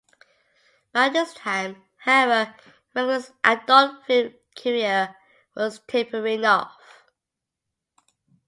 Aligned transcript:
By 0.93 1.09
this 1.09 1.31
time, 1.35 1.83
however, 1.97 2.55
Wrangler's 2.95 3.31
adult-film 3.43 4.33
career 4.57 5.15
was 5.55 5.79
tapering 5.87 6.43
off. 6.43 7.05